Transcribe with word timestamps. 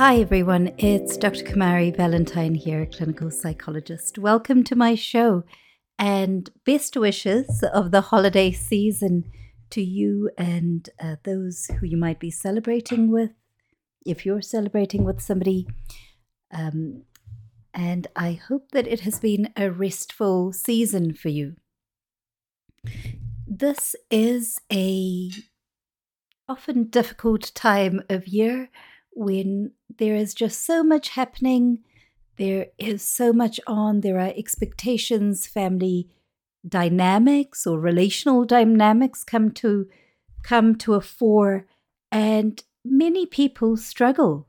Hi, 0.00 0.16
everyone. 0.16 0.72
It's 0.78 1.18
Dr. 1.18 1.44
Kumari 1.44 1.94
Valentine 1.94 2.54
here, 2.54 2.86
clinical 2.86 3.30
psychologist. 3.30 4.16
Welcome 4.16 4.64
to 4.64 4.74
my 4.74 4.94
show 4.94 5.44
and 5.98 6.48
best 6.64 6.96
wishes 6.96 7.62
of 7.74 7.90
the 7.90 8.00
holiday 8.00 8.50
season 8.50 9.30
to 9.68 9.82
you 9.82 10.30
and 10.38 10.88
uh, 10.98 11.16
those 11.24 11.66
who 11.66 11.84
you 11.84 11.98
might 11.98 12.18
be 12.18 12.30
celebrating 12.30 13.10
with, 13.10 13.32
if 14.06 14.24
you're 14.24 14.40
celebrating 14.40 15.04
with 15.04 15.20
somebody. 15.20 15.68
Um, 16.50 17.02
and 17.74 18.06
I 18.16 18.40
hope 18.48 18.70
that 18.72 18.86
it 18.88 19.00
has 19.00 19.20
been 19.20 19.52
a 19.54 19.70
restful 19.70 20.54
season 20.54 21.12
for 21.12 21.28
you. 21.28 21.56
This 23.46 23.94
is 24.10 24.62
a 24.72 25.30
often 26.48 26.84
difficult 26.84 27.52
time 27.54 28.02
of 28.08 28.26
year 28.26 28.70
when 29.12 29.72
there 29.98 30.14
is 30.14 30.34
just 30.34 30.64
so 30.64 30.82
much 30.82 31.10
happening, 31.10 31.80
there 32.36 32.66
is 32.78 33.02
so 33.02 33.32
much 33.32 33.60
on, 33.66 34.00
there 34.00 34.18
are 34.18 34.32
expectations, 34.36 35.46
family 35.46 36.08
dynamics 36.66 37.66
or 37.66 37.78
relational 37.78 38.44
dynamics 38.44 39.24
come 39.24 39.50
to 39.50 39.88
come 40.42 40.74
to 40.74 40.94
a 40.94 41.00
fore 41.00 41.66
and 42.10 42.62
many 42.84 43.26
people 43.26 43.76
struggle. 43.76 44.46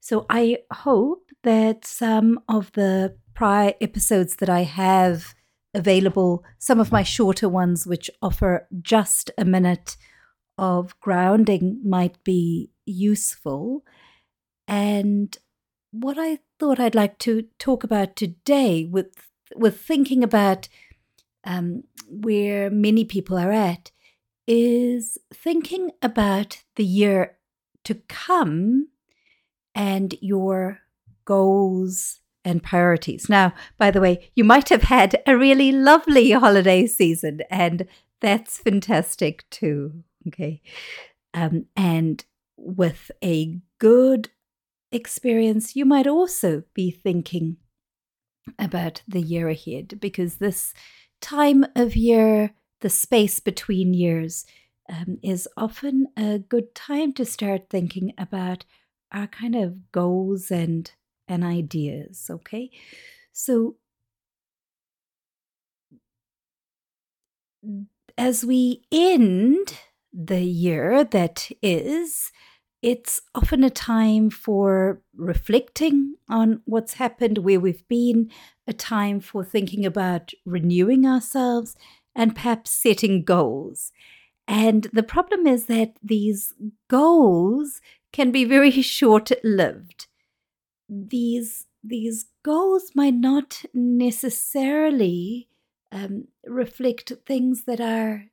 So 0.00 0.26
I 0.28 0.58
hope 0.72 1.30
that 1.42 1.84
some 1.84 2.40
of 2.48 2.72
the 2.72 3.16
prior 3.34 3.74
episodes 3.80 4.36
that 4.36 4.48
I 4.48 4.62
have 4.62 5.34
available, 5.72 6.44
some 6.58 6.80
of 6.80 6.92
my 6.92 7.02
shorter 7.02 7.48
ones 7.48 7.86
which 7.86 8.10
offer 8.20 8.66
just 8.82 9.30
a 9.38 9.44
minute 9.44 9.96
of 10.58 10.98
grounding 11.00 11.80
might 11.84 12.22
be 12.24 12.70
useful. 12.90 13.84
And 14.68 15.36
what 15.90 16.18
I 16.18 16.38
thought 16.58 16.80
I'd 16.80 16.94
like 16.94 17.18
to 17.20 17.42
talk 17.58 17.84
about 17.84 18.16
today, 18.16 18.84
with 18.84 19.14
with 19.56 19.80
thinking 19.80 20.22
about 20.22 20.68
um, 21.44 21.84
where 22.08 22.70
many 22.70 23.04
people 23.04 23.38
are 23.38 23.52
at, 23.52 23.90
is 24.46 25.18
thinking 25.32 25.90
about 26.02 26.62
the 26.76 26.84
year 26.84 27.38
to 27.84 27.94
come 28.08 28.88
and 29.74 30.14
your 30.20 30.80
goals 31.24 32.20
and 32.44 32.62
priorities. 32.62 33.28
Now, 33.28 33.52
by 33.78 33.90
the 33.90 34.00
way, 34.00 34.30
you 34.34 34.44
might 34.44 34.68
have 34.68 34.82
had 34.82 35.22
a 35.26 35.36
really 35.36 35.72
lovely 35.72 36.30
holiday 36.32 36.86
season, 36.86 37.40
and 37.50 37.86
that's 38.20 38.58
fantastic 38.58 39.48
too. 39.50 40.04
Okay. 40.28 40.62
Um, 41.32 41.66
and 41.76 42.24
with 42.60 43.10
a 43.24 43.58
good 43.78 44.30
experience, 44.92 45.74
you 45.74 45.84
might 45.84 46.06
also 46.06 46.64
be 46.74 46.90
thinking 46.90 47.56
about 48.58 49.02
the 49.08 49.20
year 49.20 49.48
ahead 49.48 49.98
because 50.00 50.36
this 50.36 50.74
time 51.20 51.64
of 51.74 51.96
year, 51.96 52.52
the 52.80 52.90
space 52.90 53.40
between 53.40 53.94
years, 53.94 54.44
um, 54.88 55.18
is 55.22 55.48
often 55.56 56.08
a 56.16 56.38
good 56.38 56.74
time 56.74 57.12
to 57.14 57.24
start 57.24 57.70
thinking 57.70 58.12
about 58.18 58.64
our 59.12 59.26
kind 59.26 59.54
of 59.54 59.92
goals 59.92 60.50
and 60.50 60.92
and 61.28 61.44
ideas. 61.44 62.28
Okay, 62.28 62.70
so 63.32 63.76
as 68.18 68.44
we 68.44 68.82
end 68.90 69.78
the 70.12 70.42
year 70.42 71.04
that 71.04 71.50
is, 71.62 72.32
it's 72.82 73.20
often 73.34 73.62
a 73.62 73.70
time 73.70 74.30
for 74.30 75.02
reflecting 75.14 76.14
on 76.28 76.62
what's 76.64 76.94
happened, 76.94 77.38
where 77.38 77.60
we've 77.60 77.86
been, 77.88 78.30
a 78.66 78.72
time 78.72 79.20
for 79.20 79.44
thinking 79.44 79.84
about 79.84 80.32
renewing 80.46 81.04
ourselves 81.04 81.76
and 82.14 82.34
perhaps 82.34 82.70
setting 82.70 83.22
goals. 83.22 83.92
And 84.48 84.88
the 84.92 85.02
problem 85.02 85.46
is 85.46 85.66
that 85.66 85.96
these 86.02 86.54
goals 86.88 87.80
can 88.12 88.30
be 88.30 88.44
very 88.44 88.70
short 88.82 89.30
lived. 89.44 90.06
These, 90.88 91.66
these 91.84 92.26
goals 92.42 92.92
might 92.94 93.14
not 93.14 93.64
necessarily 93.74 95.48
um, 95.92 96.28
reflect 96.46 97.12
things 97.26 97.64
that 97.64 97.80
are 97.80 98.26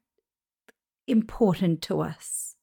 important 1.08 1.82
to 1.84 2.02
us. 2.02 2.57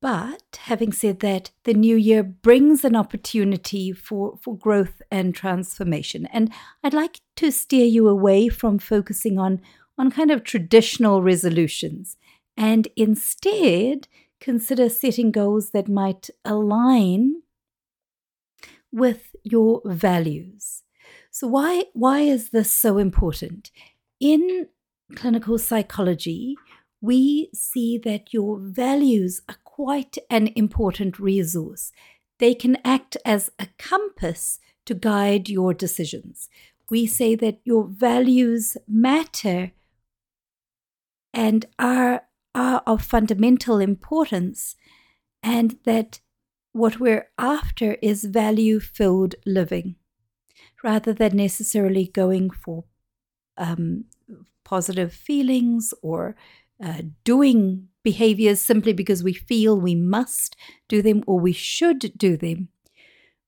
But 0.00 0.58
having 0.62 0.92
said 0.92 1.20
that, 1.20 1.50
the 1.64 1.74
new 1.74 1.96
year 1.96 2.22
brings 2.22 2.84
an 2.84 2.96
opportunity 2.96 3.92
for, 3.92 4.38
for 4.42 4.56
growth 4.56 5.02
and 5.10 5.34
transformation. 5.34 6.26
And 6.26 6.50
I'd 6.82 6.94
like 6.94 7.20
to 7.36 7.50
steer 7.50 7.84
you 7.84 8.08
away 8.08 8.48
from 8.48 8.78
focusing 8.78 9.38
on, 9.38 9.60
on 9.98 10.10
kind 10.10 10.30
of 10.30 10.44
traditional 10.44 11.22
resolutions 11.22 12.16
and 12.56 12.88
instead 12.96 14.08
consider 14.40 14.88
setting 14.88 15.30
goals 15.30 15.70
that 15.70 15.88
might 15.88 16.30
align 16.44 17.42
with 18.92 19.34
your 19.42 19.82
values. 19.84 20.82
So 21.30 21.46
why 21.46 21.84
why 21.92 22.20
is 22.20 22.50
this 22.50 22.72
so 22.72 22.96
important? 22.98 23.70
In 24.20 24.68
clinical 25.14 25.58
psychology, 25.58 26.56
we 27.00 27.50
see 27.52 27.98
that 27.98 28.32
your 28.32 28.58
values 28.58 29.42
are 29.48 29.56
quite 29.76 30.16
an 30.30 30.48
important 30.56 31.18
resource. 31.18 31.92
They 32.38 32.54
can 32.54 32.78
act 32.82 33.18
as 33.26 33.50
a 33.58 33.68
compass 33.78 34.58
to 34.86 34.94
guide 34.94 35.50
your 35.50 35.74
decisions. 35.74 36.48
We 36.88 37.06
say 37.06 37.34
that 37.34 37.60
your 37.62 37.84
values 37.84 38.78
matter 38.88 39.72
and 41.34 41.66
are, 41.78 42.22
are 42.54 42.82
of 42.86 43.02
fundamental 43.02 43.78
importance, 43.78 44.76
and 45.42 45.78
that 45.84 46.20
what 46.72 46.98
we're 46.98 47.28
after 47.36 47.98
is 48.00 48.24
value 48.24 48.80
filled 48.80 49.34
living 49.44 49.96
rather 50.82 51.12
than 51.12 51.36
necessarily 51.36 52.06
going 52.06 52.48
for 52.48 52.84
um, 53.58 54.04
positive 54.64 55.12
feelings 55.12 55.92
or 56.00 56.34
uh, 56.82 57.02
doing 57.24 57.88
behaviors 58.02 58.60
simply 58.60 58.92
because 58.92 59.22
we 59.22 59.32
feel 59.32 59.80
we 59.80 59.94
must 59.94 60.56
do 60.88 61.02
them 61.02 61.22
or 61.26 61.40
we 61.40 61.52
should 61.52 62.12
do 62.16 62.36
them, 62.36 62.68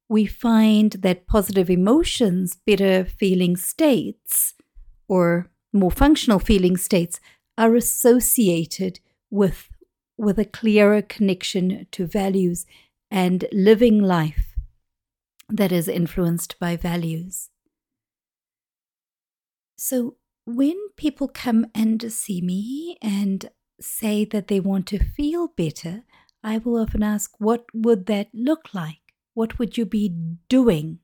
we 0.09 0.27
find 0.27 0.93
that 0.93 1.27
positive 1.27 1.69
emotions, 1.69 2.57
better 2.67 3.05
feeling 3.05 3.57
states, 3.57 4.55
or 5.07 5.51
more 5.73 5.91
functional 5.91 6.39
feeling 6.39 6.77
states 6.77 7.21
are 7.57 7.75
associated 7.75 9.01
with, 9.31 9.69
with 10.17 10.39
a 10.39 10.45
clearer 10.45 11.03
connection 11.03 11.87
to 11.93 12.07
values 12.07 12.65
and 13.11 13.45
living 13.53 14.03
life 14.03 14.55
that 15.49 15.73
is 15.73 15.89
influenced 15.89 16.59
by 16.59 16.77
values. 16.77 17.51
So, 19.77 20.17
when 20.49 20.77
people 20.97 21.29
come 21.29 21.67
and 21.75 22.11
see 22.11 22.41
me 22.41 22.97
and 23.03 23.51
say 23.81 24.25
that 24.25 24.49
they 24.49 24.61
want 24.61 24.87
to 24.87 25.05
feel 25.05 25.49
better, 25.49 26.05
I 26.43 26.57
will 26.57 26.81
often 26.81 27.03
ask, 27.03 27.33
What 27.39 27.67
would 27.75 28.07
that 28.07 28.29
look 28.33 28.73
like? 28.73 29.01
What 29.35 29.59
would 29.59 29.77
you 29.77 29.85
be 29.85 30.09
doing? 30.49 31.01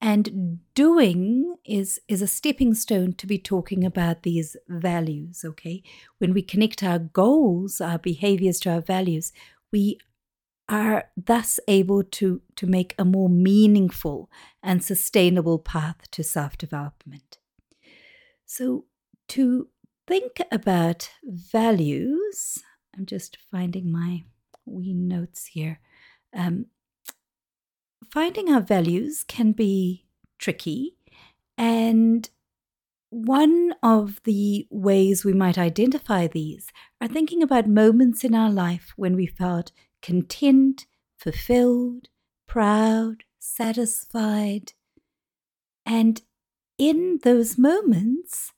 And 0.00 0.60
doing 0.74 1.56
is, 1.64 1.98
is 2.06 2.22
a 2.22 2.28
stepping 2.28 2.72
stone 2.72 3.14
to 3.14 3.26
be 3.26 3.36
talking 3.36 3.84
about 3.84 4.22
these 4.22 4.56
values, 4.68 5.44
okay? 5.44 5.82
When 6.18 6.32
we 6.32 6.40
connect 6.40 6.84
our 6.84 7.00
goals, 7.00 7.80
our 7.80 7.98
behaviors 7.98 8.60
to 8.60 8.70
our 8.70 8.80
values, 8.80 9.32
we 9.72 9.98
are 10.68 11.10
thus 11.16 11.58
able 11.66 12.04
to, 12.04 12.42
to 12.54 12.66
make 12.68 12.94
a 12.96 13.04
more 13.04 13.28
meaningful 13.28 14.30
and 14.62 14.84
sustainable 14.84 15.58
path 15.58 16.08
to 16.12 16.22
self 16.22 16.56
development. 16.56 17.38
So, 18.50 18.86
to 19.28 19.68
think 20.06 20.40
about 20.50 21.10
values, 21.22 22.62
I'm 22.96 23.04
just 23.04 23.36
finding 23.50 23.92
my 23.92 24.24
wee 24.64 24.94
notes 24.94 25.48
here. 25.48 25.80
Um, 26.34 26.64
finding 28.10 28.48
our 28.50 28.62
values 28.62 29.22
can 29.22 29.52
be 29.52 30.06
tricky, 30.38 30.96
and 31.58 32.30
one 33.10 33.74
of 33.82 34.18
the 34.24 34.66
ways 34.70 35.26
we 35.26 35.34
might 35.34 35.58
identify 35.58 36.26
these 36.26 36.68
are 37.02 37.08
thinking 37.08 37.42
about 37.42 37.68
moments 37.68 38.24
in 38.24 38.34
our 38.34 38.50
life 38.50 38.94
when 38.96 39.14
we 39.14 39.26
felt 39.26 39.72
content, 40.00 40.86
fulfilled, 41.18 42.08
proud, 42.46 43.24
satisfied, 43.38 44.72
and 45.84 46.22
in 46.78 47.18
those 47.24 47.58
moments, 47.58 48.52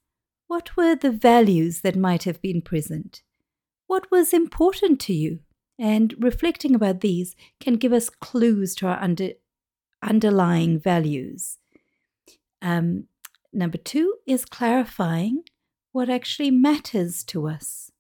what 0.47 0.77
were 0.77 0.95
the 0.95 1.11
values 1.11 1.81
that 1.81 1.97
might 1.97 2.25
have 2.25 2.43
been 2.43 2.61
present? 2.61 3.23
What 3.87 4.11
was 4.11 4.33
important 4.33 5.01
to 5.01 5.15
you? 5.15 5.41
And 5.79 6.15
reflecting 6.19 6.75
about 6.75 7.01
these 7.01 7.35
can 7.59 7.77
give 7.77 7.93
us 7.93 8.11
clues 8.11 8.75
to 8.77 8.87
our 8.87 9.03
under, 9.03 9.31
underlying 10.03 10.79
values. 10.79 11.57
Um, 12.61 13.07
number 13.53 13.79
two 13.79 14.17
is 14.27 14.45
clarifying 14.45 15.45
what 15.93 16.11
actually 16.11 16.51
matters 16.51 17.25
to 17.25 17.49
us. 17.49 17.91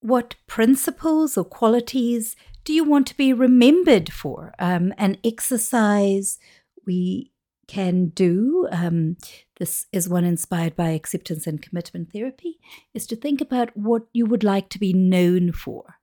What 0.00 0.36
principles 0.46 1.36
or 1.36 1.44
qualities 1.44 2.36
do 2.64 2.72
you 2.72 2.84
want 2.84 3.06
to 3.08 3.16
be 3.16 3.32
remembered 3.32 4.12
for? 4.12 4.54
Um, 4.58 4.94
an 4.96 5.18
exercise 5.24 6.38
we 6.86 7.32
can 7.70 8.08
do, 8.08 8.66
um, 8.72 9.16
this 9.60 9.86
is 9.92 10.08
one 10.08 10.24
inspired 10.24 10.74
by 10.74 10.88
acceptance 10.88 11.46
and 11.46 11.62
commitment 11.62 12.12
therapy, 12.12 12.58
is 12.94 13.06
to 13.06 13.14
think 13.14 13.40
about 13.40 13.76
what 13.76 14.02
you 14.12 14.26
would 14.26 14.42
like 14.42 14.68
to 14.70 14.78
be 14.80 14.92
known 14.92 15.52
for. 15.52 15.94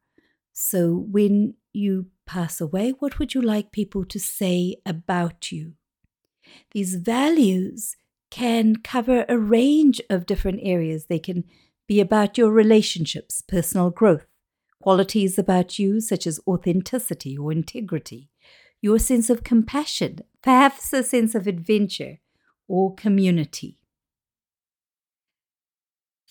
So 0.53 1.05
when 1.11 1.55
you 1.73 2.07
pass 2.25 2.61
away, 2.61 2.91
what 2.99 3.19
would 3.19 3.33
you 3.33 3.41
like 3.41 3.73
people 3.73 4.05
to 4.05 4.17
say 4.17 4.77
about 4.85 5.51
you? 5.51 5.73
These 6.71 6.95
values 6.95 7.97
can 8.31 8.77
cover 8.77 9.25
a 9.27 9.37
range 9.37 9.99
of 10.09 10.25
different 10.25 10.61
areas. 10.63 11.07
They 11.07 11.19
can 11.19 11.43
be 11.85 11.99
about 11.99 12.37
your 12.37 12.49
relationships, 12.49 13.41
personal 13.41 13.89
growth, 13.89 14.25
qualities 14.81 15.37
about 15.37 15.77
you 15.77 15.99
such 15.99 16.25
as 16.25 16.39
authenticity 16.47 17.37
or 17.37 17.51
integrity, 17.51 18.29
your 18.81 18.99
sense 18.99 19.29
of 19.29 19.43
compassion, 19.43 20.19
perhaps 20.41 20.93
a 20.93 21.03
sense 21.03 21.35
of 21.35 21.47
adventure 21.47 22.19
or 22.67 22.93
community. 22.95 23.79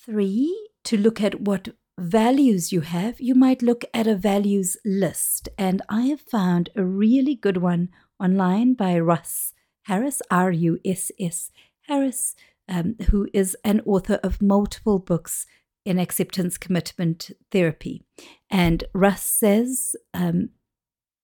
Three, 0.04 0.70
to 0.84 0.96
look 0.96 1.20
at 1.20 1.40
what 1.40 1.70
values 1.98 2.72
you 2.72 2.82
have, 2.82 3.20
you 3.20 3.34
might 3.34 3.62
look 3.62 3.84
at 3.92 4.06
a 4.06 4.14
values 4.14 4.76
list. 4.84 5.48
And 5.58 5.82
I 5.88 6.02
have 6.02 6.20
found 6.20 6.70
a 6.76 6.84
really 6.84 7.34
good 7.34 7.56
one 7.56 7.88
online 8.20 8.74
by 8.74 8.98
Russ 8.98 9.52
Harris, 9.82 10.22
R 10.30 10.50
U 10.50 10.78
S 10.84 11.10
S 11.18 11.50
Harris, 11.82 12.36
um, 12.68 12.96
who 13.10 13.28
is 13.32 13.56
an 13.64 13.80
author 13.86 14.20
of 14.22 14.42
multiple 14.42 14.98
books 14.98 15.46
in 15.84 15.98
acceptance 15.98 16.58
commitment 16.58 17.30
therapy. 17.50 18.02
And 18.50 18.84
Russ 18.92 19.22
says 19.22 19.96
um, 20.12 20.50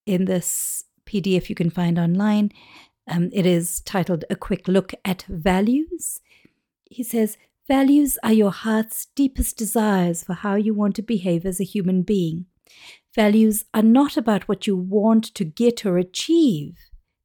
in 0.07 0.25
this 0.25 0.85
PDF 1.12 1.49
you 1.49 1.55
can 1.55 1.70
find 1.70 1.99
online. 1.99 2.50
Um, 3.06 3.29
it 3.32 3.44
is 3.44 3.81
titled 3.81 4.25
A 4.31 4.37
Quick 4.37 4.69
Look 4.69 4.94
at 5.05 5.25
Values. 5.29 6.20
He 6.85 7.03
says, 7.03 7.37
Values 7.69 8.19
are 8.23 8.32
your 8.32 8.50
heart's 8.50 9.06
deepest 9.14 9.56
desires 9.56 10.25
for 10.25 10.35
how 10.35 10.55
you 10.55 10.75
want 10.75 10.97
to 10.97 11.03
behave 11.03 11.44
as 11.44 11.61
a 11.61 11.64
human 11.64 12.03
being. 12.03 12.47
Values 13.14 13.64
are 13.75 13.82
not 13.82 14.17
about 14.17 14.49
what 14.49 14.67
you 14.67 14.76
want 14.76 15.25
to 15.35 15.44
get 15.44 15.85
or 15.85 15.99
achieve, 15.99 16.79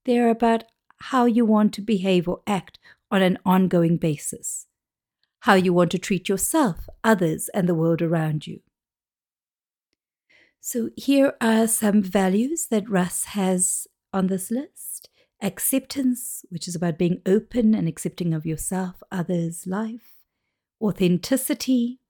they're 0.05 0.29
about 0.29 0.63
how 1.01 1.25
you 1.25 1.45
want 1.45 1.73
to 1.73 1.81
behave 1.81 2.27
or 2.27 2.41
act 2.45 2.79
on 3.09 3.21
an 3.21 3.37
ongoing 3.45 3.97
basis, 3.97 4.67
how 5.41 5.53
you 5.53 5.71
want 5.73 5.91
to 5.91 5.99
treat 5.99 6.27
yourself, 6.27 6.87
others, 7.03 7.49
and 7.53 7.69
the 7.69 7.75
world 7.75 8.01
around 8.01 8.47
you. 8.47 8.59
So 10.69 10.89
here 10.97 11.33
are 11.39 11.65
some 11.65 12.03
values 12.03 12.67
that 12.71 12.89
Russ 12.89 13.23
has 13.23 13.87
on 14.11 14.27
this 14.27 14.51
list. 14.51 15.09
Acceptance, 15.41 16.43
which 16.49 16.67
is 16.67 16.75
about 16.75 16.97
being 16.97 17.21
open 17.25 17.73
and 17.73 17.87
accepting 17.87 18.33
of 18.33 18.45
yourself, 18.45 19.01
others, 19.09 19.65
life, 19.65 20.25
authenticity, 20.81 22.01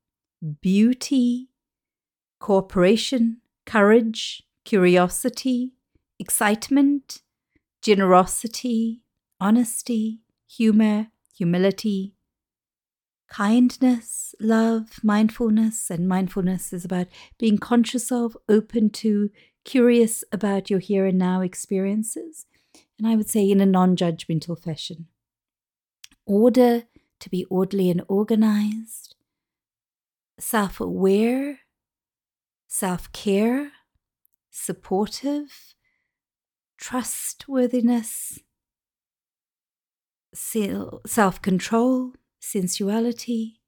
beauty, 0.59 1.49
cooperation, 2.39 3.41
courage, 3.67 4.41
curiosity, 4.65 5.73
excitement, 6.17 7.21
generosity, 7.83 9.03
honesty, 9.39 10.21
humor, 10.47 11.09
humility, 11.37 12.15
kindness, 13.27 14.33
love, 14.39 14.99
mindfulness, 15.03 15.89
and 15.89 16.07
mindfulness 16.07 16.73
is 16.73 16.85
about 16.85 17.07
being 17.37 17.57
conscious 17.57 18.11
of, 18.11 18.37
open 18.47 18.89
to, 18.91 19.29
curious 19.65 20.23
about 20.31 20.69
your 20.69 20.79
here 20.79 21.05
and 21.05 21.17
now 21.17 21.41
experiences, 21.41 22.45
and 22.97 23.07
I 23.07 23.15
would 23.15 23.29
say 23.29 23.49
in 23.49 23.61
a 23.61 23.65
non 23.65 23.95
judgmental 23.95 24.61
fashion. 24.61 25.07
Order, 26.25 26.83
to 27.19 27.29
be 27.29 27.45
orderly 27.45 27.89
and 27.89 28.03
organized, 28.07 29.15
self 30.39 30.79
aware, 30.79 31.59
self 32.67 33.11
care, 33.11 33.71
supportive, 34.51 35.73
trustworthiness, 36.77 38.39
self 40.33 41.41
control, 41.41 42.13
sensuality, 42.39 43.59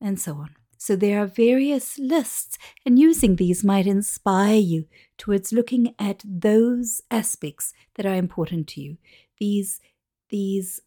and 0.00 0.20
so 0.20 0.34
on. 0.34 0.50
So 0.76 0.94
there 0.94 1.20
are 1.20 1.26
various 1.26 1.98
lists, 1.98 2.56
and 2.86 2.98
using 2.98 3.36
these 3.36 3.64
might 3.64 3.86
inspire 3.86 4.60
you 4.60 4.86
towards 5.16 5.52
looking 5.52 5.94
at 5.98 6.22
those 6.24 7.00
aspects 7.10 7.72
that 7.96 8.06
are 8.06 8.14
important 8.14 8.68
to 8.68 8.80
you. 8.80 8.96
These, 9.38 9.80
these 10.30 10.80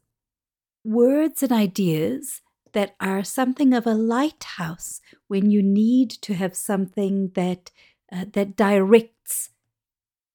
words 0.84 1.44
and 1.44 1.52
ideas 1.52 2.42
that 2.74 2.96
are 3.00 3.24
something 3.24 3.74
of 3.74 3.86
a 3.86 3.94
lighthouse 3.94 5.02
when 5.28 5.52
you 5.52 5.62
need 5.62 6.10
to 6.10 6.34
have 6.36 6.56
something 6.56 7.32
that 7.36 7.72
uh, 8.14 8.26
that 8.34 8.58
directs 8.58 9.52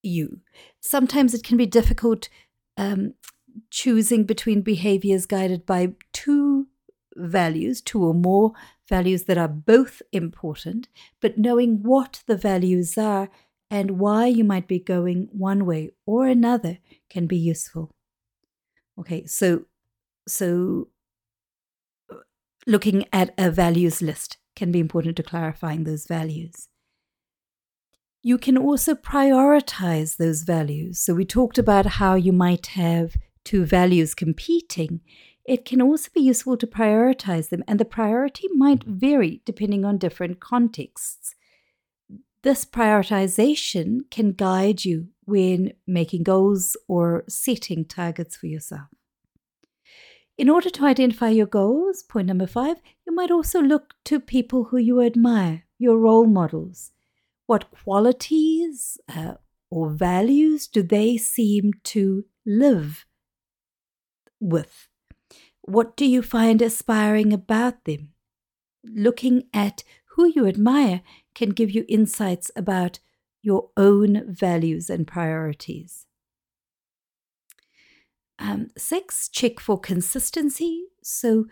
you. 0.02 0.40
Sometimes 0.80 1.34
it 1.34 1.44
can 1.44 1.56
be 1.56 1.66
difficult 1.66 2.28
um, 2.78 3.14
choosing 3.70 4.24
between 4.24 4.62
behaviors 4.62 5.26
guided 5.26 5.66
by 5.66 5.94
two 6.12 6.66
values, 7.16 7.80
two 7.80 8.04
or 8.04 8.14
more 8.14 8.52
values 8.88 9.24
that 9.24 9.38
are 9.38 9.48
both 9.48 10.02
important, 10.12 10.88
but 11.20 11.38
knowing 11.38 11.82
what 11.82 12.22
the 12.26 12.36
values 12.36 12.96
are 12.96 13.28
and 13.70 13.98
why 13.98 14.26
you 14.26 14.44
might 14.44 14.68
be 14.68 14.78
going 14.78 15.28
one 15.32 15.66
way 15.66 15.90
or 16.04 16.26
another 16.26 16.78
can 17.10 17.26
be 17.26 17.36
useful. 17.36 17.90
Okay, 18.98 19.26
so 19.26 19.64
so 20.28 20.88
uh, 22.10 22.16
looking 22.66 23.06
at 23.12 23.34
a 23.38 23.50
values 23.50 24.00
list 24.00 24.38
can 24.54 24.72
be 24.72 24.80
important 24.80 25.16
to 25.16 25.22
clarifying 25.22 25.84
those 25.84 26.06
values. 26.06 26.68
You 28.22 28.38
can 28.38 28.56
also 28.56 28.94
prioritize 28.94 30.16
those 30.16 30.42
values. 30.42 30.98
So 30.98 31.14
we 31.14 31.24
talked 31.24 31.58
about 31.58 31.86
how 31.86 32.14
you 32.14 32.32
might 32.32 32.66
have 32.68 33.16
two 33.46 33.64
values 33.64 34.14
competing, 34.14 35.00
it 35.46 35.64
can 35.64 35.80
also 35.80 36.10
be 36.12 36.20
useful 36.20 36.56
to 36.56 36.66
prioritize 36.66 37.48
them, 37.48 37.62
and 37.68 37.78
the 37.78 37.84
priority 37.84 38.48
might 38.54 38.82
vary 38.84 39.40
depending 39.44 39.84
on 39.84 39.96
different 39.96 40.40
contexts. 40.40 41.34
This 42.42 42.64
prioritization 42.64 44.10
can 44.10 44.32
guide 44.32 44.84
you 44.84 45.08
when 45.24 45.72
making 45.86 46.24
goals 46.24 46.76
or 46.88 47.24
setting 47.28 47.84
targets 47.84 48.36
for 48.36 48.46
yourself. 48.46 48.88
In 50.36 50.50
order 50.50 50.68
to 50.68 50.84
identify 50.84 51.30
your 51.30 51.46
goals, 51.46 52.02
point 52.02 52.26
number 52.26 52.46
five, 52.46 52.76
you 53.06 53.14
might 53.14 53.30
also 53.30 53.62
look 53.62 53.94
to 54.04 54.20
people 54.20 54.64
who 54.64 54.76
you 54.76 55.00
admire, 55.00 55.64
your 55.78 55.98
role 55.98 56.26
models. 56.26 56.92
What 57.46 57.70
qualities 57.70 58.98
uh, 59.08 59.34
or 59.70 59.90
values 59.90 60.66
do 60.66 60.82
they 60.82 61.16
seem 61.16 61.70
to 61.84 62.24
live 62.44 63.05
with? 64.40 64.88
What 65.62 65.96
do 65.96 66.06
you 66.06 66.22
find 66.22 66.62
aspiring 66.62 67.32
about 67.32 67.84
them? 67.84 68.12
Looking 68.84 69.44
at 69.52 69.82
who 70.10 70.26
you 70.26 70.46
admire 70.46 71.02
can 71.34 71.50
give 71.50 71.70
you 71.70 71.84
insights 71.88 72.50
about 72.56 73.00
your 73.42 73.70
own 73.76 74.24
values 74.26 74.88
and 74.88 75.06
priorities. 75.06 76.06
Um, 78.38 78.68
six, 78.76 79.28
check 79.28 79.60
for 79.60 79.78
consistency. 79.78 80.86
So, 81.02 81.46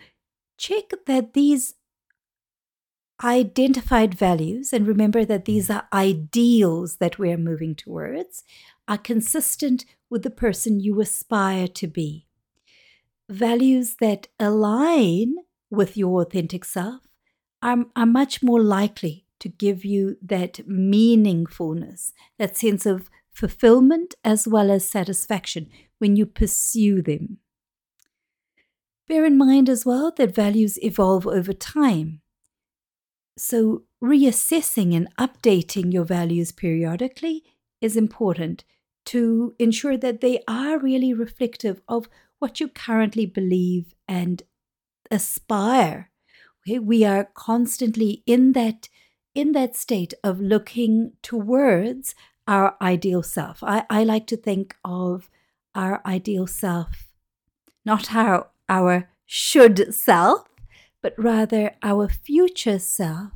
check 0.58 0.90
that 1.06 1.34
these 1.34 1.74
identified 3.22 4.14
values, 4.14 4.72
and 4.72 4.86
remember 4.86 5.24
that 5.24 5.44
these 5.44 5.70
are 5.70 5.88
ideals 5.92 6.96
that 6.96 7.18
we're 7.18 7.36
moving 7.36 7.74
towards, 7.74 8.44
are 8.88 8.98
consistent 8.98 9.84
with 10.10 10.22
the 10.22 10.30
person 10.30 10.80
you 10.80 11.00
aspire 11.00 11.68
to 11.68 11.86
be 11.86 12.26
values 13.28 13.96
that 14.00 14.28
align 14.38 15.36
with 15.70 15.96
your 15.96 16.22
authentic 16.22 16.64
self 16.64 17.02
are, 17.62 17.84
are 17.96 18.06
much 18.06 18.42
more 18.42 18.62
likely 18.62 19.26
to 19.40 19.48
give 19.48 19.84
you 19.84 20.16
that 20.22 20.54
meaningfulness, 20.68 22.12
that 22.38 22.56
sense 22.56 22.86
of 22.86 23.10
fulfillment 23.32 24.14
as 24.24 24.46
well 24.46 24.70
as 24.70 24.88
satisfaction 24.88 25.68
when 25.98 26.16
you 26.16 26.24
pursue 26.24 27.02
them. 27.02 27.38
Bear 29.06 29.24
in 29.24 29.36
mind 29.36 29.68
as 29.68 29.84
well 29.84 30.12
that 30.16 30.34
values 30.34 30.82
evolve 30.82 31.26
over 31.26 31.52
time. 31.52 32.22
So 33.36 33.82
reassessing 34.02 34.94
and 34.96 35.08
updating 35.16 35.92
your 35.92 36.04
values 36.04 36.52
periodically 36.52 37.42
is 37.80 37.96
important 37.96 38.64
to 39.06 39.54
ensure 39.58 39.96
that 39.98 40.20
they 40.20 40.42
are 40.48 40.78
really 40.78 41.12
reflective 41.12 41.82
of 41.88 42.08
what 42.38 42.60
you 42.60 42.68
currently 42.68 43.26
believe 43.26 43.94
and 44.08 44.42
aspire. 45.10 46.10
Okay? 46.66 46.78
We 46.78 47.04
are 47.04 47.28
constantly 47.34 48.22
in 48.26 48.52
that 48.52 48.88
in 49.34 49.52
that 49.52 49.74
state 49.74 50.14
of 50.22 50.40
looking 50.40 51.12
towards 51.20 52.14
our 52.46 52.76
ideal 52.80 53.22
self. 53.22 53.64
I, 53.64 53.84
I 53.90 54.04
like 54.04 54.28
to 54.28 54.36
think 54.36 54.76
of 54.84 55.28
our 55.74 56.00
ideal 56.06 56.46
self, 56.46 57.08
not 57.84 58.14
our 58.14 58.48
our 58.68 59.10
should 59.26 59.94
self, 59.94 60.48
but 61.02 61.14
rather 61.18 61.72
our 61.82 62.08
future 62.08 62.78
self 62.78 63.32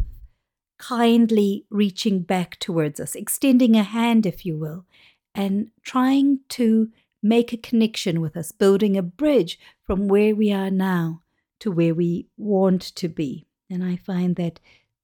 kindly 0.79 1.67
reaching 1.71 2.21
back 2.21 2.59
towards 2.61 3.01
us, 3.01 3.15
extending 3.15 3.77
a 3.77 3.83
hand, 3.83 4.25
if 4.25 4.47
you 4.47 4.57
will, 4.57 4.87
and 5.35 5.71
trying 5.83 6.41
to 6.49 6.91
make 7.23 7.53
a 7.53 7.57
connection 7.57 8.21
with 8.21 8.37
us, 8.37 8.53
building 8.53 8.97
a 8.97 9.03
bridge 9.03 9.59
from 9.85 10.09
where 10.09 10.35
we 10.35 10.53
are 10.53 10.71
now 10.71 11.23
to 11.61 11.71
where 11.71 11.95
we 11.95 12.29
want 12.37 12.83
to 12.83 13.09
be. 13.09 13.47
And 13.71 13.85
I 13.85 13.97
find 13.97 14.37
that 14.37 14.61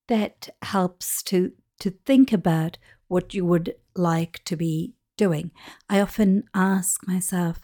that 0.09 0.49
helps 0.63 1.23
to 1.25 1.53
to 1.81 1.91
think 1.91 2.33
about 2.33 2.79
what 3.09 3.35
you 3.35 3.45
would 3.45 3.75
like 3.97 4.43
to 4.45 4.57
be 4.57 4.95
doing. 5.17 5.51
I 5.89 6.01
often 6.01 6.45
ask 6.55 7.07
myself 7.07 7.61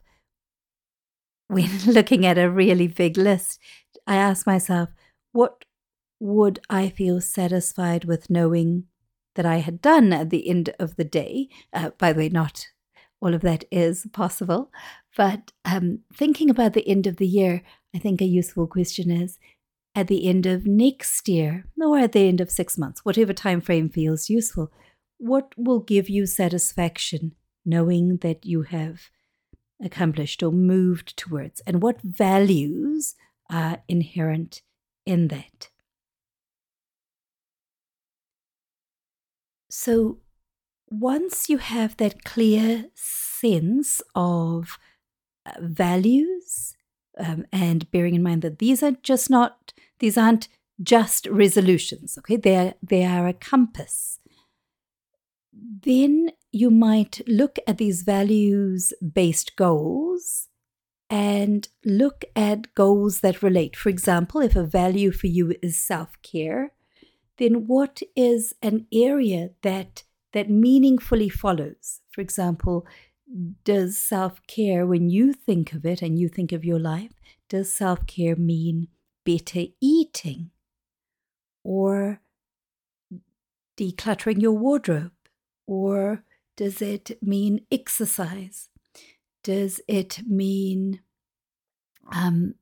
when 1.46 1.70
looking 1.86 2.26
at 2.26 2.38
a 2.38 2.50
really 2.50 2.86
big 2.86 3.16
list, 3.16 3.58
I 4.06 4.16
ask 4.16 4.46
myself, 4.46 4.90
what 5.32 5.64
would 6.18 6.60
I 6.68 6.90
feel 6.90 7.20
satisfied 7.20 8.04
with 8.04 8.30
knowing 8.30 8.84
that 9.34 9.46
I 9.46 9.58
had 9.58 9.80
done 9.80 10.12
at 10.12 10.30
the 10.30 10.48
end 10.48 10.70
of 10.78 10.96
the 10.96 11.04
day? 11.04 11.48
Uh, 11.72 11.90
by 11.98 12.12
the 12.12 12.18
way, 12.18 12.28
not 12.28 12.66
all 13.20 13.34
of 13.34 13.42
that 13.42 13.64
is 13.70 14.06
possible. 14.12 14.70
But 15.16 15.52
um, 15.64 16.00
thinking 16.14 16.50
about 16.50 16.72
the 16.72 16.86
end 16.88 17.06
of 17.06 17.16
the 17.16 17.26
year, 17.26 17.62
I 17.94 17.98
think 17.98 18.20
a 18.20 18.26
useful 18.26 18.66
question 18.66 19.10
is 19.10 19.38
at 19.94 20.06
the 20.06 20.28
end 20.28 20.46
of 20.46 20.66
next 20.66 21.28
year 21.28 21.64
or 21.80 21.98
at 21.98 22.12
the 22.12 22.28
end 22.28 22.40
of 22.40 22.50
six 22.50 22.78
months, 22.78 23.04
whatever 23.04 23.32
time 23.32 23.60
frame 23.60 23.88
feels 23.88 24.30
useful, 24.30 24.70
what 25.18 25.52
will 25.56 25.80
give 25.80 26.08
you 26.08 26.26
satisfaction 26.26 27.32
knowing 27.64 28.18
that 28.18 28.46
you 28.46 28.62
have 28.62 29.10
accomplished 29.82 30.42
or 30.42 30.52
moved 30.52 31.16
towards, 31.16 31.60
and 31.66 31.82
what 31.82 32.00
values 32.02 33.14
are 33.50 33.82
inherent 33.88 34.62
in 35.04 35.28
that? 35.28 35.68
So, 39.68 40.18
once 40.90 41.48
you 41.48 41.58
have 41.58 41.96
that 41.96 42.24
clear 42.24 42.86
sense 42.94 44.02
of 44.14 44.78
uh, 45.46 45.52
values, 45.60 46.76
um, 47.18 47.44
and 47.52 47.90
bearing 47.90 48.14
in 48.14 48.22
mind 48.22 48.42
that 48.42 48.58
these 48.58 48.82
are 48.82 48.96
just 49.02 49.30
not 49.30 49.72
these 49.98 50.16
aren't 50.16 50.48
just 50.82 51.26
resolutions, 51.26 52.16
okay? 52.18 52.36
They 52.36 52.56
are 52.56 52.74
they 52.82 53.04
are 53.04 53.28
a 53.28 53.34
compass. 53.34 54.18
Then 55.52 56.30
you 56.52 56.70
might 56.70 57.20
look 57.26 57.58
at 57.66 57.78
these 57.78 58.02
values 58.02 58.92
based 59.12 59.56
goals 59.56 60.48
and 61.08 61.68
look 61.84 62.24
at 62.34 62.74
goals 62.74 63.20
that 63.20 63.42
relate. 63.42 63.76
For 63.76 63.88
example, 63.88 64.40
if 64.40 64.56
a 64.56 64.64
value 64.64 65.10
for 65.10 65.26
you 65.26 65.54
is 65.62 65.82
self 65.82 66.10
care, 66.22 66.72
then 67.38 67.66
what 67.66 68.00
is 68.16 68.54
an 68.62 68.86
area 68.92 69.50
that 69.62 70.04
that 70.32 70.50
meaningfully 70.50 71.28
follows? 71.28 72.00
For 72.10 72.20
example, 72.20 72.86
does 73.64 73.96
self 73.98 74.40
care, 74.46 74.86
when 74.86 75.08
you 75.08 75.32
think 75.32 75.72
of 75.72 75.84
it 75.84 76.02
and 76.02 76.18
you 76.18 76.28
think 76.28 76.52
of 76.52 76.64
your 76.64 76.78
life, 76.78 77.12
does 77.48 77.72
self 77.72 78.06
care 78.06 78.36
mean 78.36 78.88
better 79.24 79.64
eating 79.80 80.50
or 81.62 82.20
decluttering 83.78 84.40
your 84.40 84.52
wardrobe? 84.52 85.12
Or 85.66 86.24
does 86.56 86.82
it 86.82 87.22
mean 87.22 87.66
exercise? 87.70 88.68
Does 89.42 89.80
it 89.88 90.20
mean 90.26 91.00
um, 92.12 92.54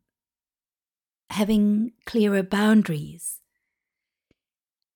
having 1.31 1.93
clearer 2.05 2.43
boundaries? 2.43 3.41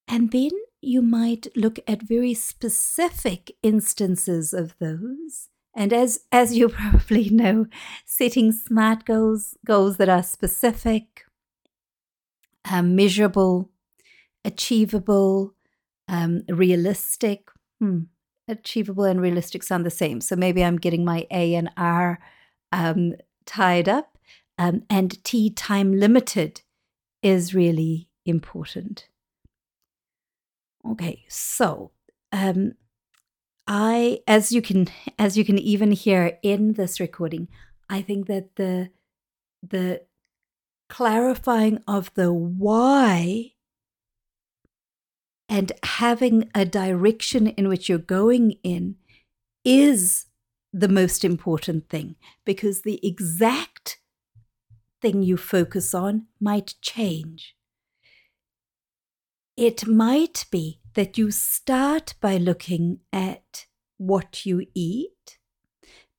And 0.07 0.31
then 0.31 0.51
you 0.83 1.01
might 1.01 1.47
look 1.57 1.79
at 1.87 2.03
very 2.03 2.35
specific 2.35 3.53
instances 3.63 4.53
of 4.53 4.77
those. 4.79 5.49
And 5.75 5.93
as, 5.93 6.21
as 6.31 6.57
you 6.57 6.69
probably 6.71 7.31
know, 7.31 7.67
setting 8.05 8.53
smart 8.53 9.05
goals, 9.05 9.57
goals 9.65 9.97
that 9.97 10.09
are 10.09 10.23
specific, 10.23 11.25
um, 12.71 12.95
measurable, 12.95 13.71
achievable, 14.45 15.55
um, 16.09 16.43
realistic. 16.49 17.49
Hmm. 17.81 18.01
Achievable 18.49 19.05
and 19.05 19.21
realistic 19.21 19.63
sound 19.63 19.87
the 19.87 19.91
same. 19.91 20.21
So 20.21 20.35
maybe 20.35 20.65
I'm 20.65 20.77
getting 20.77 21.05
my 21.05 21.27
A 21.31 21.55
and 21.55 21.71
R 21.77 22.19
um, 22.73 23.15
tied 23.47 23.89
up. 23.89 24.19
Um, 24.59 24.83
and 24.91 25.23
T 25.25 25.49
time 25.49 25.93
limited 25.93 26.63
is 27.23 27.55
really 27.55 28.09
important. 28.27 29.09
Okay, 30.89 31.25
so 31.29 31.93
um, 32.33 32.73
I, 33.67 34.21
as 34.27 34.53
you 34.53 34.63
can, 34.63 34.89
as 35.19 35.37
you 35.37 35.45
can 35.45 35.59
even 35.59 35.93
hear 35.93 36.39
in 36.43 36.75
this 36.75 37.01
recording, 37.01 37.49
I 37.89 38.03
think 38.03 38.27
that 38.27 38.57
the 38.57 38.91
the 39.63 40.03
clarifying 40.89 41.83
of 41.87 42.13
the 42.15 42.33
why 42.33 43.53
and 45.49 45.73
having 45.85 46.51
a 46.55 46.65
direction 46.65 47.47
in 47.47 47.69
which 47.69 47.89
you're 47.89 47.99
going 47.99 48.57
in 48.63 48.97
is 49.65 50.27
the 50.73 50.89
most 50.89 51.25
important 51.25 51.89
thing 51.89 52.17
because 52.45 52.83
the 52.83 52.99
exact 53.07 53.99
thing 55.01 55.23
you 55.23 55.37
focus 55.37 55.95
on 55.95 56.27
might 56.41 56.75
change. 56.81 57.55
It 59.57 59.87
might 59.87 60.47
be 60.51 60.81
that 60.95 61.19
you 61.19 61.31
start 61.31 62.15
by 62.21 62.39
looking 62.39 63.01
at 63.13 63.67
what 63.99 64.47
you 64.47 64.67
eat, 64.75 65.39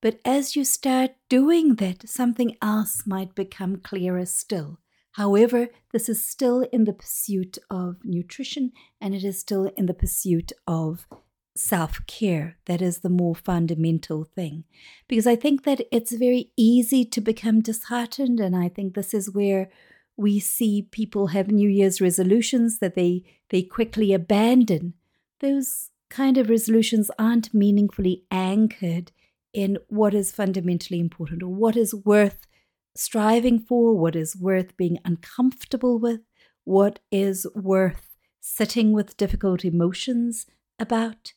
but 0.02 0.20
as 0.24 0.56
you 0.56 0.63
start 0.63 1.12
doing 1.30 1.75
that, 1.75 2.08
something 2.08 2.56
else 2.62 3.04
might 3.08 3.34
become 3.34 3.78
clearer 3.78 4.25
still. 4.25 4.80
However, 5.13 5.70
this 5.92 6.10
is 6.10 6.24
still 6.24 6.62
in 6.72 6.84
the 6.84 6.94
pursuit 6.94 7.58
of 7.70 7.98
nutrition 8.04 8.72
and 9.00 9.16
it 9.16 9.24
is 9.24 9.40
still 9.40 9.66
in 9.78 9.86
the 9.86 9.94
pursuit 9.94 10.52
of 10.68 11.08
self 11.56 12.06
care. 12.08 12.58
That 12.66 12.82
is 12.82 13.00
the 13.00 13.10
more 13.10 13.36
fundamental 13.36 14.24
thing. 14.24 14.63
Because 15.08 15.28
I 15.28 15.36
think 15.36 15.63
that 15.63 15.82
it's 15.92 16.13
very 16.13 16.52
easy 16.58 17.06
to 17.06 17.22
become 17.22 17.62
disheartened. 17.62 18.40
And 18.40 18.56
I 18.56 18.70
think 18.70 18.94
this 18.94 19.13
is 19.13 19.34
where 19.34 19.70
we 20.17 20.39
see 20.39 20.88
people 20.91 21.27
have 21.27 21.50
New 21.50 21.70
Year's 21.70 22.01
resolutions 22.01 22.79
that 22.79 22.96
they, 22.96 23.24
they 23.50 23.63
quickly 23.63 24.13
abandon. 24.13 24.93
Those 25.39 25.89
kind 26.10 26.38
of 26.38 26.50
resolutions 26.50 27.10
aren't 27.17 27.53
meaningfully 27.53 28.24
anchored 28.29 29.12
in 29.53 29.77
what 29.88 30.13
is 30.13 30.32
fundamentally 30.32 31.00
important 31.00 31.41
or 31.43 31.53
what 31.53 31.75
is 31.75 31.93
worth 31.93 32.48
striving 32.96 33.60
for, 33.60 33.98
what 33.98 34.15
is 34.15 34.36
worth 34.36 34.77
being 34.77 35.00
uncomfortable 35.03 35.98
with, 35.98 36.22
what 36.63 37.00
is 37.12 37.48
worth 37.55 38.17
sitting 38.39 38.91
with 38.91 39.17
difficult 39.17 39.65
emotions 39.65 40.46
about. 40.79 41.34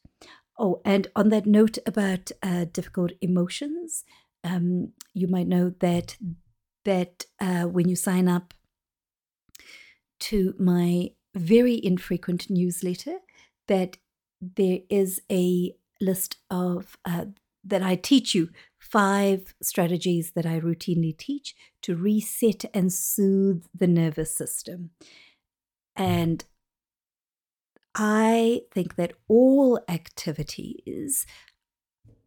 Oh, 0.59 0.80
and 0.85 1.09
on 1.14 1.28
that 1.30 1.47
note 1.47 1.78
about 1.87 2.30
uh, 2.42 2.66
difficult 2.73 3.12
emotions, 3.21 4.04
um, 4.45 4.92
you 5.12 5.28
might 5.28 5.47
know 5.47 5.75
that 5.80 6.16
that 6.85 7.25
uh, 7.40 7.64
when 7.64 7.88
you 7.88 7.97
sign 7.97 8.28
up 8.28 8.54
to 10.20 10.54
my 10.58 11.11
very 11.35 11.80
infrequent 11.85 12.49
newsletter 12.49 13.18
that 13.68 13.99
there 14.40 14.80
is 14.88 15.20
a 15.30 15.75
list 16.00 16.37
of 16.50 16.96
uh, 17.04 17.26
that 17.64 17.82
I 17.82 17.96
teach 17.96 18.35
you 18.35 18.50
five 18.78 19.54
strategies 19.61 20.32
that 20.32 20.46
I 20.46 20.61
routinely 20.61 21.16
teach 21.16 21.54
to 21.82 21.96
reset 21.96 22.64
and 22.73 22.92
soothe 22.92 23.64
the 23.75 23.88
nervous 23.88 24.35
system. 24.35 24.90
And 25.96 26.44
I 27.96 28.62
think 28.73 28.94
that 28.96 29.14
all 29.26 29.80
activities 29.88 31.26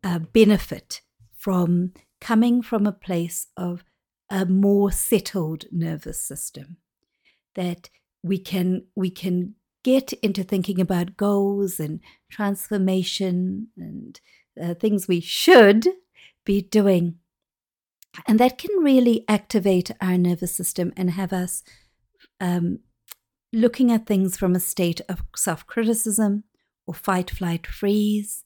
uh, 0.04 0.20
benefit 0.20 1.02
from 1.38 1.94
coming 2.20 2.62
from 2.62 2.86
a 2.86 2.92
place 2.92 3.48
of 3.56 3.86
a 4.30 4.46
more 4.46 4.92
settled 4.92 5.66
nervous 5.72 6.22
system 6.22 6.78
that 7.60 7.90
we 8.24 8.40
can 8.40 8.86
we 8.96 9.10
can 9.10 9.54
get 9.84 10.14
into 10.24 10.44
thinking 10.44 10.80
about 10.80 11.18
goals 11.18 11.78
and 11.78 12.00
transformation 12.32 13.68
and 13.78 14.22
uh, 14.62 14.74
things 14.76 15.08
we 15.08 15.20
should 15.20 15.86
be 16.46 16.62
doing. 16.62 17.16
And 18.28 18.40
that 18.40 18.58
can 18.58 18.82
really 18.82 19.26
activate 19.28 19.92
our 20.00 20.18
nervous 20.18 20.56
system 20.56 20.94
and 20.96 21.12
have 21.12 21.34
us 21.34 21.64
um, 22.40 22.80
looking 23.52 23.92
at 23.92 24.06
things 24.08 24.38
from 24.38 24.56
a 24.56 24.60
state 24.60 25.02
of 25.10 25.24
self 25.36 25.68
criticism 25.68 26.46
or 26.88 26.94
fight, 26.94 27.30
flight, 27.30 27.68
freeze, 27.68 28.46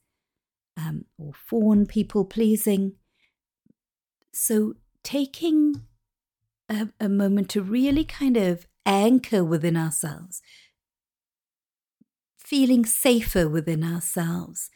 um, 0.76 1.06
or 1.20 1.34
fawn 1.34 1.86
people 1.86 2.26
pleasing. 2.26 2.94
So, 4.34 4.74
taking 5.04 5.84
a, 6.68 6.90
a 7.00 7.10
moment 7.10 7.50
to 7.50 7.62
really 7.62 8.06
kind 8.06 8.38
of 8.38 8.66
anchor 8.86 9.44
within 9.44 9.78
ourselves, 9.78 10.42
feeling 12.38 12.86
safer 12.86 13.48
within 13.48 13.84
ourselves, 13.84 14.70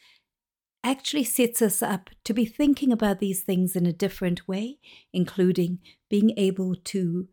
actually 0.83 1.23
sets 1.23 1.61
us 1.61 1.81
up 1.81 2.09
to 2.23 2.33
be 2.33 2.45
thinking 2.45 2.91
about 2.91 3.19
these 3.19 3.41
things 3.41 3.75
in 3.75 3.85
a 3.85 3.93
different 3.93 4.47
way, 4.47 4.77
including 5.11 5.79
being 6.09 6.31
able 6.37 6.75
to 6.75 7.27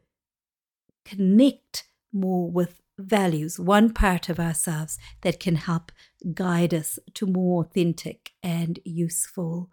connect 1.05 1.85
more 2.13 2.51
with 2.51 2.81
values, 2.99 3.59
one 3.59 3.93
part 3.93 4.29
of 4.29 4.39
ourselves 4.39 4.99
that 5.23 5.41
can 5.41 5.57
help 5.57 5.93
guide 6.33 6.73
us 6.73 6.99
to 7.15 7.27
more 7.27 7.65
authentic 7.65 8.33
and 8.43 8.79
useful, 8.85 9.71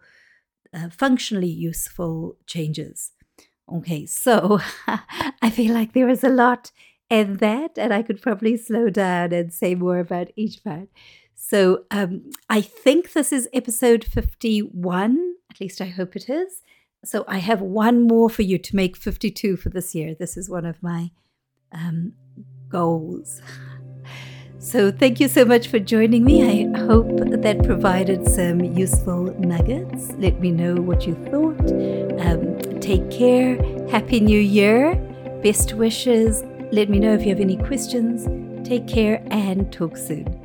uh, 0.74 0.88
functionally 0.90 1.48
useful 1.48 2.36
changes. 2.46 3.12
Okay, 3.72 4.06
so 4.06 4.60
I 4.86 5.50
feel 5.50 5.72
like 5.72 5.92
there 5.92 6.08
is 6.08 6.24
a 6.24 6.28
lot 6.28 6.72
in 7.12 7.36
that, 7.36 7.76
and 7.76 7.92
I 7.92 8.00
could 8.02 8.22
probably 8.22 8.56
slow 8.56 8.88
down 8.88 9.34
and 9.34 9.52
say 9.52 9.74
more 9.74 9.98
about 9.98 10.28
each 10.34 10.64
part. 10.64 10.88
So 11.34 11.84
um, 11.90 12.30
I 12.48 12.62
think 12.62 13.12
this 13.12 13.32
is 13.32 13.50
episode 13.52 14.02
51, 14.02 15.34
at 15.50 15.60
least 15.60 15.82
I 15.82 15.88
hope 15.88 16.16
it 16.16 16.30
is. 16.30 16.62
So 17.04 17.24
I 17.28 17.38
have 17.38 17.60
one 17.60 18.06
more 18.06 18.30
for 18.30 18.40
you 18.40 18.56
to 18.56 18.76
make 18.76 18.96
52 18.96 19.56
for 19.56 19.68
this 19.68 19.94
year. 19.94 20.14
This 20.18 20.38
is 20.38 20.48
one 20.48 20.64
of 20.64 20.82
my 20.82 21.10
um, 21.70 22.14
goals. 22.70 23.42
So, 24.58 24.92
thank 24.92 25.18
you 25.18 25.26
so 25.26 25.44
much 25.44 25.66
for 25.66 25.80
joining 25.80 26.22
me. 26.24 26.68
I 26.70 26.78
hope 26.82 27.08
that 27.16 27.64
provided 27.64 28.28
some 28.28 28.60
useful 28.62 29.36
nuggets. 29.40 30.12
Let 30.18 30.38
me 30.38 30.52
know 30.52 30.76
what 30.76 31.04
you 31.04 31.16
thought. 31.16 31.68
Um, 32.24 32.78
take 32.78 33.10
care. 33.10 33.56
Happy 33.88 34.20
New 34.20 34.38
Year. 34.38 34.94
Best 35.42 35.74
wishes. 35.74 36.44
Let 36.72 36.88
me 36.88 36.98
know 36.98 37.12
if 37.12 37.20
you 37.20 37.28
have 37.28 37.40
any 37.40 37.58
questions. 37.58 38.26
Take 38.66 38.88
care 38.88 39.22
and 39.30 39.70
talk 39.70 39.98
soon. 39.98 40.41